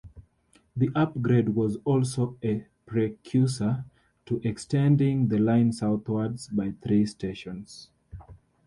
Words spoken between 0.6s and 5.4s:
The upgrade was also a precursor to extending the